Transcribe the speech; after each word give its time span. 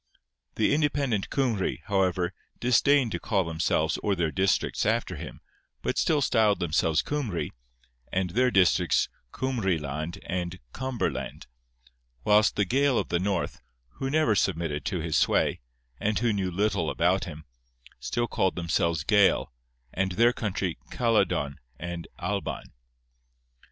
The 0.55 0.73
independent 0.73 1.27
Cymry, 1.31 1.83
however, 1.85 2.33
disdained 2.59 3.11
to 3.11 3.19
call 3.19 3.43
themselves 3.43 3.99
or 3.99 4.15
their 4.15 4.31
districts 4.31 4.83
after 4.83 5.15
him, 5.15 5.41
but 5.83 5.99
still 5.99 6.23
styled 6.23 6.59
themselves 6.59 7.03
Cymry, 7.07 7.51
and 8.11 8.31
their 8.31 8.49
districts 8.49 9.09
Cumrie 9.31 9.77
land 9.79 10.17
and 10.25 10.57
Cumberland; 10.73 11.45
whilst 12.23 12.55
the 12.55 12.65
Gael 12.65 12.97
of 12.97 13.09
the 13.09 13.19
North, 13.19 13.61
who 13.89 14.09
never 14.09 14.33
submitted 14.33 14.85
to 14.85 15.01
his 15.01 15.17
sway, 15.17 15.59
and 15.99 16.17
who 16.17 16.33
knew 16.33 16.49
little 16.49 16.89
about 16.89 17.25
him, 17.25 17.45
still 17.99 18.25
called 18.27 18.55
themselves 18.55 19.03
Gael, 19.03 19.53
and 19.93 20.13
their 20.13 20.33
country 20.33 20.79
Caledon 20.89 21.59
and 21.77 22.07
Alban. 22.17 22.73